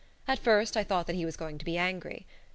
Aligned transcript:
At 0.27 0.39
first 0.39 0.75
I 0.75 0.83
thought 0.83 1.05
that 1.05 1.15
he 1.15 1.25
was 1.25 1.37
going 1.37 1.59
to 1.59 1.63
be 1.63 1.77
angry. 1.77 2.25